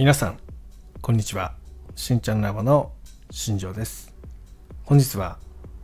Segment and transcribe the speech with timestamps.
[0.00, 0.38] 皆さん
[1.02, 1.52] こんにちは。
[1.94, 2.92] しんちゃんラボの
[3.30, 4.14] 新庄です。
[4.84, 5.36] 本日は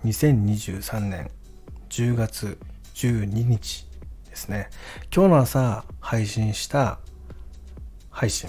[0.06, 1.30] 2023年
[1.90, 2.58] 10月
[2.94, 3.86] 12日
[4.30, 4.70] ですね。
[5.14, 6.98] 今日の朝配信した
[8.08, 8.48] 配信。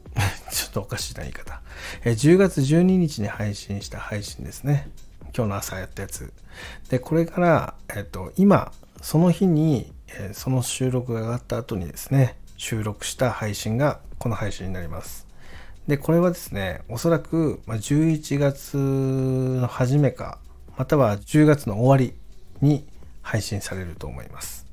[0.50, 1.60] ちょっとおかしいな言い方。
[2.02, 4.88] え10月12日に配信した配信ですね。
[5.36, 6.32] 今日の朝やったやつ。
[6.88, 15.26] でこれからえっと今その日に、えその収録が上がった後にですね収録した配信がこの配信になります。
[15.86, 20.38] で、これはですね、おそらく11月の初めか、
[20.78, 22.16] または10月の終わり
[22.66, 22.86] に
[23.20, 24.66] 配信されると思います。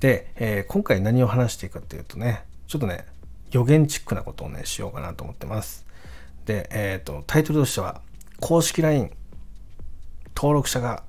[0.00, 3.06] で、えー、今回何を話していくかっていうとね、ちょっとね、
[3.52, 5.86] 予言チックなことをね、しようかなと思ってます。
[6.44, 8.00] で、えっ、ー、と、タイトルとしては、
[8.40, 9.12] 公式 LINE
[10.34, 11.04] 登録者が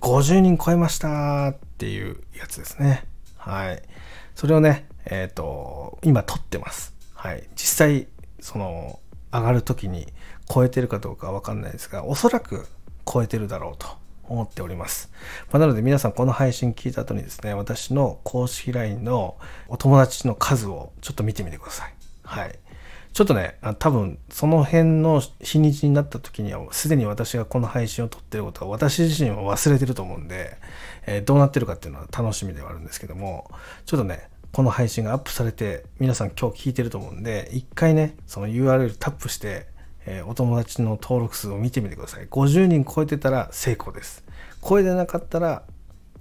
[0.00, 3.04] 50人超えましたっていうやつですね。
[3.36, 3.80] はい。
[4.34, 6.94] それをね、えっ、ー、と、今撮ってます。
[7.14, 7.48] はい。
[7.54, 8.06] 実際、
[8.40, 9.00] その、
[9.32, 10.06] 上がる時に
[10.48, 12.66] 超えてるかどうかわかんないですが、おそらく
[13.06, 13.86] 超えてるだろうと
[14.24, 15.10] 思っております。
[15.50, 19.36] まあ、なので皆さんこの配信聞いた後にですね、私の公式 LINE の
[19.68, 21.94] お友達の数をちょっと見てみてください。
[22.22, 22.58] はい。
[23.12, 30.56] ちょっとね、多分その辺の日にちになった時には、すでに私がこの配信を撮ってることは私自身は忘れてると思うんで、
[31.06, 33.50] えー、どうなってるかっていうのは楽しみではあるんですけども、
[33.84, 39.68] ちょっとね、この配信がアップされて、皆さん今日聞いてると思うんで、一回ね、その URL タップして、
[40.06, 42.26] えー、お友達の登録数を見てみてください。
[42.26, 44.24] 50人超えてたら成功です。
[44.66, 45.62] 超えてなかったら、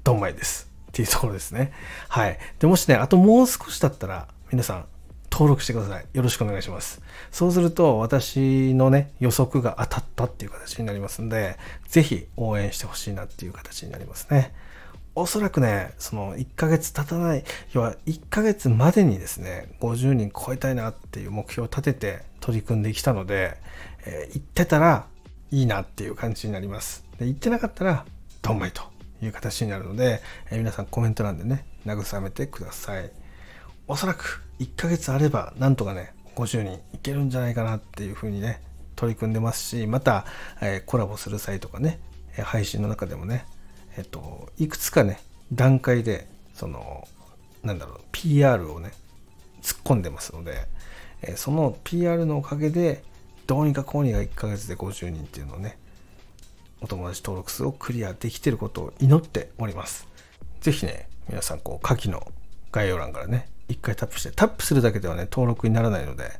[0.04, 0.70] ドンマイです。
[0.90, 1.72] っていうところですね。
[2.08, 2.38] はい。
[2.60, 4.86] で、もしね、あともう少しだったら、皆さん、
[5.32, 6.06] 登録してください。
[6.14, 7.02] よろしくお願いします。
[7.32, 11.58] そうすると、私のね、予測が当たったっていう形になりますんで、
[11.88, 14.54] ぜひ応援してほしいなっていう形になりますね。
[15.16, 17.44] おそらくね、その1ヶ月経たない、
[17.74, 23.58] 要は1ヶ月までにですね、50人超えたいなっていう目標を立てて取り組んできたので、
[24.06, 25.08] えー、言ってたら
[25.52, 27.04] いいなっていう感じになります。
[27.20, 28.06] で、言ってなかったら、
[28.42, 28.83] ドンマイと
[29.22, 33.12] いう形になるので、えー、皆さんコメント欄でね、慰めてください。
[33.92, 38.62] おそらく1ヶ月あればなんとかね50人いけるんじゃないかなっていうふうにね
[38.95, 40.26] 取り組んでますしまた、
[40.62, 42.00] えー、コラボする際とかね
[42.44, 43.48] 配信の中でもね
[43.98, 45.20] えっといくつかね
[45.52, 47.08] 段階でその
[47.64, 48.92] なんだろう PR をね
[49.61, 50.67] 突っ込んでますので、
[51.22, 53.04] えー、その PR のおかげで
[53.48, 55.77] どうにかこうにか1ヶ月で50人っていうのをね
[56.82, 60.08] お友達登録数をクリアできてることを祈っております。
[60.61, 62.32] 是非ね皆さんこう下記の
[62.71, 66.32] 概要欄からね1回タップして、タップするだけではね、登録にならないので、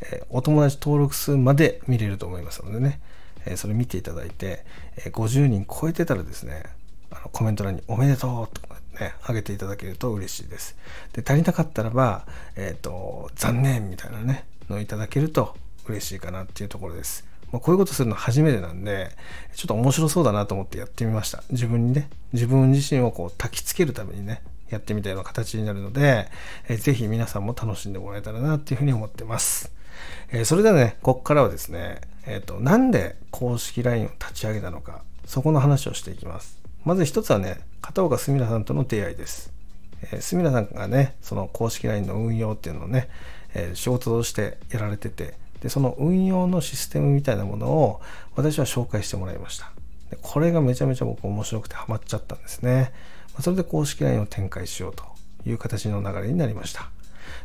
[0.00, 3.00] えー、お友達登録数まで見れると思いますのでね、
[3.46, 4.64] えー、それ見ていただいて、
[4.96, 6.64] えー、50人超えてたらですね、
[7.10, 10.76] あのコメント欄におめでとうとかね、あげていただけると嬉しいです。
[11.12, 12.26] で、足りなかったらば、
[12.56, 15.54] えっ、と、残念みたいなね、のいただけると
[15.86, 17.26] 嬉しいかなっていうところです。
[17.52, 19.10] まあ、こういうことするの初めてなんで、
[19.54, 21.42] ちょっと面白そうだなと思ってやってみました。
[21.50, 26.28] 自分にね、自分自身をこう焚きつけるためにね、やってみたような形になるので、
[26.68, 29.72] えー、ぜひ皆さんも楽しんでもらえたらなっていうふうに思ってます。
[30.30, 36.59] えー、それではね、ここからはですね、えっ、ー、と、なんで公式 LINE を立ち上げたのか、そこの話をしていきます。
[36.84, 39.52] まず一つはね、片岡すみらさんとの出会いです。
[40.20, 43.08] すみらさんがね、その公式 LINE の運用っていうのをね、
[43.54, 48.00] えー、仕事としてやられてて、で、その運用のシステムみたいなものを
[48.34, 49.70] 私は紹介してもらいました。
[50.10, 52.92] でこれがめちゃめちゃ僕面白くてハマっちゃったんですね。
[53.34, 55.04] まそれで公式 LINE を展開しようと
[55.46, 56.90] いう形の流れになりました。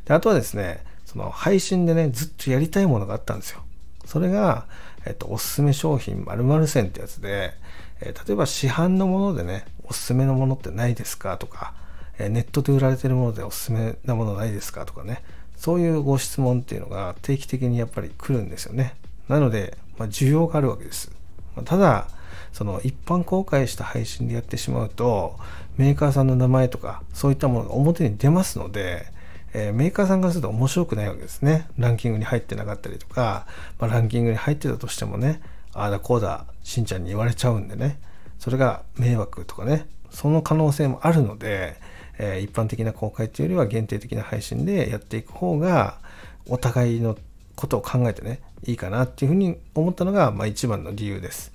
[0.06, 3.62] であとはですね、その配信でね、ずっとやりたいものがあったんですよ。
[4.06, 4.66] それが、
[5.06, 7.54] えっと、おすすめ商品〇〇線ってやつで、
[8.02, 11.38] え、例えば市販のものでね、おすすめのものってないですか？
[11.38, 11.74] とか、
[12.20, 14.86] え、ネットで売られてるものでおすすめなものないですか？
[14.86, 15.24] とかね、
[15.56, 18.96] そういうご質問っていうのが定期的にやっぱり来るんですよね。
[19.28, 21.12] なので、まあ、需要があるわけです。
[21.56, 22.08] まただ、
[22.52, 25.38] その一般公開した配信でやってしまうと、
[25.78, 29.08] メーカーさんの名前とか、そういったものが表に出ますので、
[29.54, 31.68] え、メーカーさんからすると面白くないわけですね。
[31.78, 33.48] ランキングに入ってなかったりとか、
[33.80, 35.42] まあ、ランキングに入ってたとしてもね、
[35.76, 38.00] ああだこうだ、しんちゃんに言われちゃうんでね、
[38.40, 41.76] それが迷惑とかね、その可能性もあるので、
[42.18, 46.00] えー、一般的な公開というよりは限定的な配信でやっていく方が、
[46.48, 47.18] お互いの
[47.56, 51.54] ことを考えてね、いいかなっていうふうに思ったのが、まあ一番の理由です。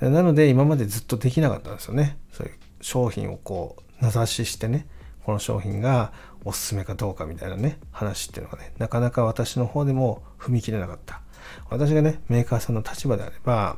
[0.00, 2.16] なので今までずっとできなかったんですよね。
[2.32, 4.86] そういう商品をこう名指ししてね
[5.24, 6.12] この商品が
[6.44, 11.20] おすすめかどうかみたいなね話っていうのがねなかなか私の方でも踏み切れなかった
[11.68, 13.76] 私がねメーカーさんの立場であれば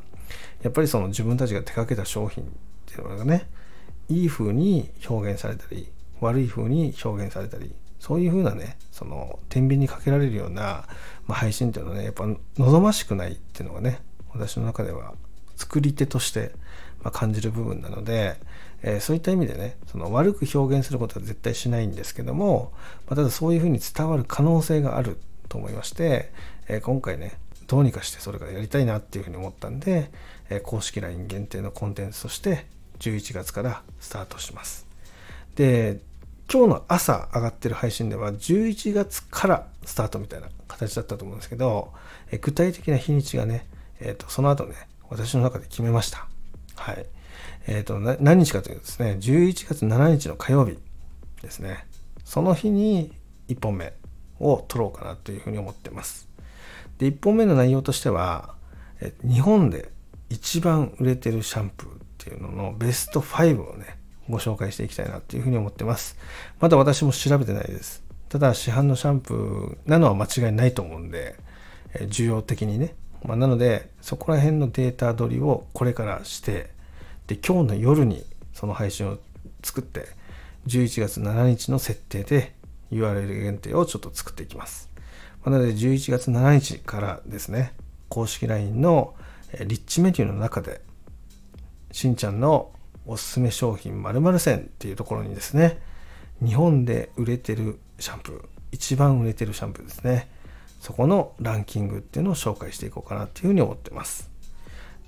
[0.63, 2.47] やっぱりその自分たちが手掛けた商品っ
[2.87, 3.49] ていうのがね
[4.09, 5.89] いい風に表現されたり
[6.21, 10.87] 悪い風に表現されたりそういう風なねその天秤にかけられるような、
[11.27, 12.27] まあ、配信っていうのはねやっぱ
[12.59, 14.01] 望ましくないっていうのがね
[14.33, 15.15] 私の中では
[15.57, 16.53] 作り手として
[17.03, 18.37] ま感じる部分なので、
[18.83, 22.73] えー、そういった意味でねその悪く表現することは絶対しないんですけども、
[23.07, 25.19] まあ、ただそういうふうに伝わる可能性がある
[25.49, 26.33] と思いまして、
[26.69, 27.39] えー、今回ね
[27.73, 30.11] どうにかしてそれがやりたいなっていうふうに思ったんで、
[30.51, 32.67] え、公式 LINE 限定のコンテンツとして
[32.99, 34.87] 11月からスタートします。
[35.55, 35.99] で
[36.53, 41.95] 今日の朝上がってる配信では11月からスタートみたいな形だったと思うんですけど、
[42.31, 43.67] え具体的な日にちがね、
[44.01, 44.75] えーと、その後ね
[45.09, 46.29] 私の中で決めました。
[46.77, 47.07] はい。
[47.67, 50.77] えっ、ー、と何日かというとですね11月7日の火曜日
[51.41, 51.87] ですね。
[52.23, 53.13] その日に
[53.49, 53.95] 1本目
[54.41, 56.32] を取ろうかなというふうに思ってます。
[56.99, 58.55] で1本目の内容としては
[59.25, 59.91] 日本で
[60.29, 63.99] 一番売れてるシャンプーっていうののベスト5をね
[64.29, 66.17] ご紹介していきたいなっていうふうに思ってます。
[66.61, 68.03] まだ私も調べてないです。
[68.29, 71.37] ただ市販のシャンプーなのは間違いないと思うんで、
[71.95, 72.95] 需要的にね。
[73.25, 76.71] まあ、なので、そこら辺のデータ取りをこれからして、
[77.27, 79.19] で、今日の夜にその配信を
[79.63, 80.07] 作って、
[80.67, 82.55] 11月7日の設定で
[82.91, 84.89] URL 限定をちょっと作っていきます。
[85.51, 87.75] なので、11月7日からですね、
[88.09, 89.15] 公式 LINE の
[89.67, 90.81] リッチメニューの中で、
[91.93, 92.71] しんちゃんの
[93.07, 95.79] おすすめ商品〇〇選っていうところにですね
[96.45, 100.29] 日本で売れてるシャンプー一番売れてるシャンプーですね
[100.81, 104.29] そこのランキングっていうのを紹介していこうかなっていうふうに思ってます。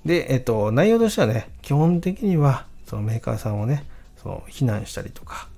[0.05, 3.85] で、えっと、内容としてはね基本的にはそのメーカーさんをね
[4.21, 5.49] その非難したりとか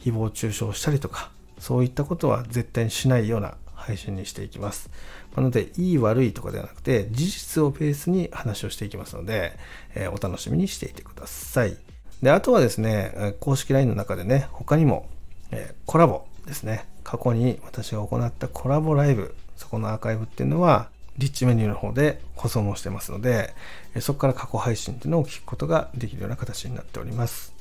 [0.00, 3.54] 誹謗中傷したりとかそういったことは絶対にしないような
[3.86, 4.90] 配信にしていきます。
[5.36, 9.56] なので、いい悪いとかではなくて、事実をベースに話をしていきますので、
[9.94, 11.76] えー、お楽しみにしていてください。
[12.22, 15.08] で、あとはですね、公式 LINE の中でね、他にも、
[15.50, 16.86] えー、コラボですね。
[17.04, 23.54] 過去に私が行ったコラボライブ、そこのアーカイブっていうのは、リッチメニューの方で保存もしてますので、
[24.00, 27.54] そこから過去配信っていうのを聞くことができるような形になっております。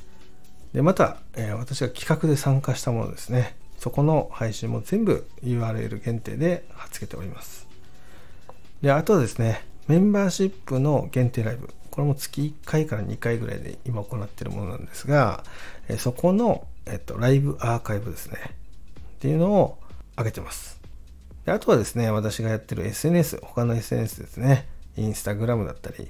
[0.74, 3.56] で、また、えー、私が企画で参加したものですね。
[3.78, 7.68] そこの配信も全部 URL 限定で貼っ付けております。
[8.82, 11.70] で、あとはですね、メンバーシップの限定ライブ。
[11.92, 15.44] これも月1回から2回ぐらいで今行っているものなんですが、
[15.98, 18.38] そこの、えっと、ライブアーカイブですね。
[19.16, 19.78] っていうのを
[20.18, 20.80] 上げてます。
[21.46, 24.68] であとはですね、私がやってる SNS、他の SNS ですね。
[24.98, 26.10] インスタグラムだったり、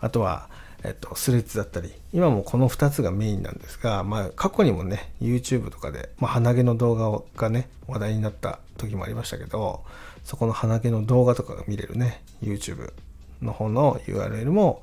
[0.00, 0.48] あとは、
[0.84, 9.82] えっと、スレッズだったり、今もこの2つがメインなんですが、まあ、過去にもね、YouTube とかで、まあ、鼻毛の動画がね、話題になった時もありましたけど、
[10.24, 12.92] そこの鼻毛の動画とかが見れるね、YouTube
[13.40, 14.82] の方の URL も、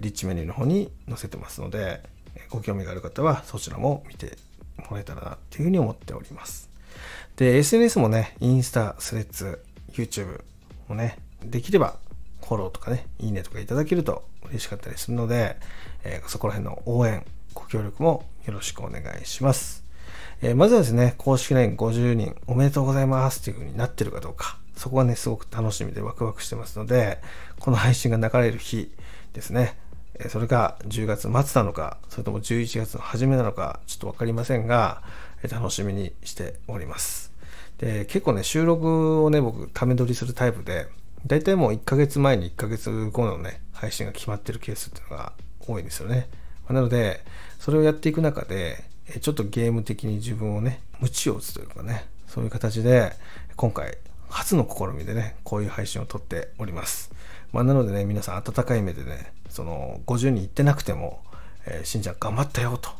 [0.00, 2.02] リッチメニューの方に載せてますので、
[2.48, 4.36] ご興味がある方はそちらも見て
[4.90, 6.70] もらえたらなっていうふうに思っております。
[7.36, 9.60] で、SNS もね、インスタ、スレッズ、
[9.92, 10.42] YouTube
[10.88, 11.98] もね、できれば
[12.42, 14.24] フォローとかね、いいねとかいただけると
[14.54, 15.56] 嬉しかったりするので、
[16.04, 19.84] えー、そこら辺の応援、ご協力もよろしくお願いします。
[20.42, 27.20] えー、まずはですね、公式 LINE50 人おめでとうございますっていう風になってるかどうか、そこがね、すごく楽しみでワクワクしてますので、
[27.58, 28.92] この配信が流れる日
[29.32, 29.76] ですね、
[30.28, 35.02] それが10月末なのか、それとも11月の初めなのか、ちょっとわかりませんが、
[35.50, 37.32] 楽しみにしております。
[37.78, 40.86] で、結構ね、収録をね、僕、ため撮りするタイプで、
[41.26, 46.28] 大体もう1ヶ月前に1ヶ月後のね、配信が決まってるケースっていうのが多いんですよね。
[46.70, 47.20] なので、
[47.58, 48.82] それをやっていく中で、
[49.20, 53.12] ちょっとゲーム的に自分をね、鞭を打つというかね、そういう形で、
[53.56, 53.98] 今回、
[54.30, 57.12] 初の試みでね、こういう配信を撮っております。
[57.52, 61.22] まあ、なのでね、皆さん温かい目でね、その50人行ってなくても、
[61.66, 62.90] えー、しんちゃん頑張ったよと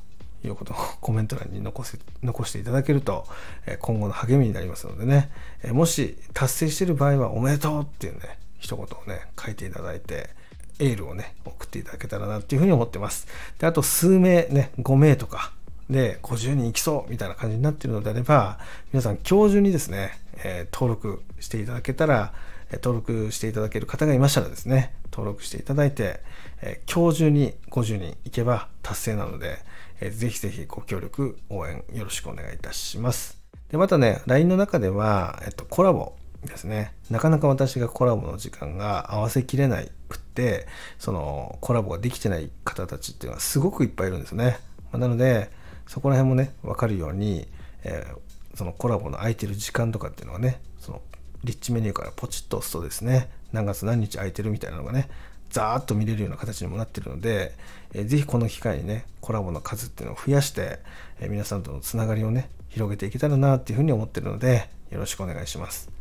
[0.46, 3.26] いうことを コメント欄に残せ残していただけると、
[3.66, 5.30] え今後の励みになりますのでね、
[5.62, 10.30] えもし達成してる場合はおめでとうっていうね、一言をね、書いていただいて、
[10.78, 13.26] エールをね、送っていただけたらなっていうふうに思ってます。
[13.59, 15.52] で、あと数名ね、5名とか
[15.90, 18.59] で50人行きそうみたいな感じになっているのであれば、
[18.93, 22.33] 皆さん今日中にですね、えー、登録していただけたら、
[22.73, 26.21] 登録していただける方がいましたらですね、登録していただいて、
[26.62, 29.59] えー、今日中に50人いけば達成なので、
[30.00, 33.38] えー、ぜひぜひご協力、応援よろしくお願いいたします。
[33.71, 36.14] で、またね、LINE の中では、えっと、コラボ
[36.46, 36.92] ですね。
[37.10, 40.66] なかなか私がコラボの時間が合わせきれないくって、
[40.98, 44.58] そのコラボができてない方たちっていうのはすごくいっぱいいるんですね。
[44.92, 45.50] まあ、なので、
[45.86, 47.46] そこら辺もね、わかるように、
[47.84, 51.02] えー、そのコラボの空いてる時間とかっていうのがね、その
[51.44, 55.08] リッチメニューからポチッと押すとですね、何月何日空いてるみたいなのがね、
[55.50, 57.54] ザーッと見れるような形にもなってるので、
[57.92, 60.80] えー、ぜひこの機会にね、コラボの数っていうのを増やして、
[61.20, 65.93] えー、皆さんとのつながりをね、広げていけたらなっていうふうに思ってるので、よろしくお願いします。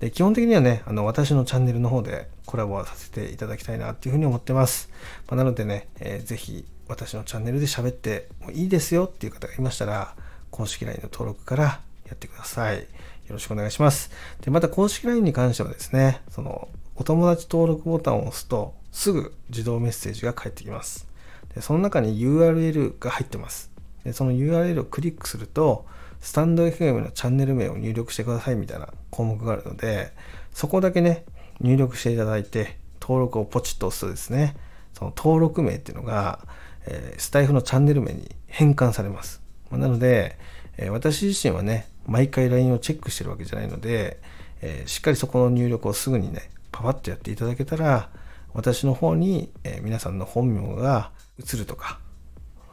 [0.00, 4.90] で、基本的にはね、あの、私のチャンネルの方でコラボはさせていただきたいなっていうふうに思ってます。
[5.28, 10.14] まあ、なのでね、えー、ぜひ私のチャンネルで喋ってもいいですよっていう方がいましたら、
[10.50, 11.64] 公式 LINE の登録から
[12.06, 12.78] やってください。
[12.78, 12.84] よ
[13.30, 14.10] ろしくお願いします。
[14.42, 21.06] で、また公式 LINE に関してはですね、その、お友達登録ボタンを押すと、すぐ自動メッセージが返ってきます。
[21.54, 23.70] でその中に URL が入ってます。
[24.04, 25.84] でその URL をクリックすると、
[26.20, 30.12] スタンド FM のチャンネル名を入力してくださいみたいな項目があるので、
[30.52, 31.24] そこだけね、
[31.60, 34.56] 入力していただいて、登録をポチッと押すとですね、
[34.94, 36.40] その登録名っていうのが、
[36.86, 39.42] えー、スタイフのチャンネル名に変換されます。
[39.70, 40.38] まなので、
[40.76, 44.20] えー、私自身はね、毎回 LINE をチェックしてるわけじゃないので、
[44.62, 48.10] えー、しっかりそこの入力をすぐにね、パパッとやっていただけたら、
[48.54, 51.98] 私の方に、え皆さんの本名が映るとか、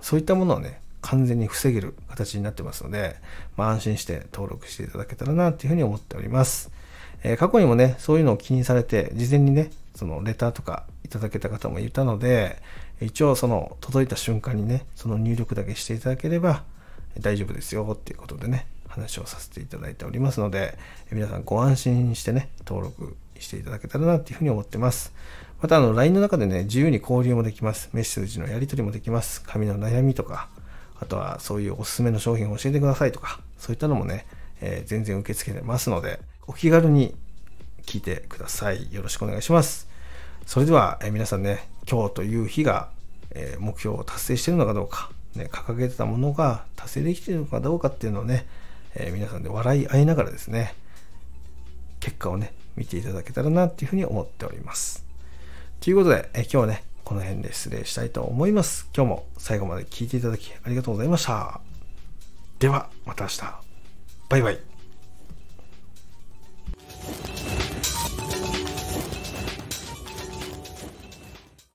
[0.02, 3.18] そういったものをね、完全に防げる形になってますので、
[3.56, 6.72] まあ、安心して登録していただけたらなっていうふうに思っております。
[7.24, 12.62] えー、過去にもね、そういうのを気にされて、事前にね、そのレターとかいただけた方もいたので、
[13.02, 16.64] 一応その届いた瞬間にね、その入力だけしていただければ
[17.20, 20.78] 大丈夫ですよっていうことでね、話をさせていただいておりますので、
[21.12, 25.14] 皆さんご安心してね、登録していただけたらなっていうふうに思ってます。
[25.62, 27.90] また、あの、LINE の中でね、自由に交流もできます。
[27.94, 29.42] メッセージのやり取りもできます。
[29.44, 30.50] 紙の悩みとか、
[31.04, 34.26] あとはそういうおすすめの商品を教えてくださいとか、そういったのもね、
[34.62, 37.14] えー、全然受け付けてますので、お気軽に
[37.86, 38.94] 聞いてください。
[38.94, 39.90] よろしくお願いします。
[40.46, 42.90] それでは、えー、皆さんね、今日という日が、
[43.32, 48.48] えー、目標を達成してるのかどうか、ね、掲げてたものが達成できているのかどうかっていうのをね、
[48.96, 50.74] え皆さんで笑い合いながらですね、
[52.00, 55.04] 結果をね、見ていただけたらなっていうふうに思っております。
[55.82, 58.90] ということで、え今日はね、この辺で失礼したいと思います。
[58.96, 61.62] 今日も最後まで聞いていただきありがとうございました。
[62.58, 63.42] では、また明日。
[64.30, 64.73] バイバイ。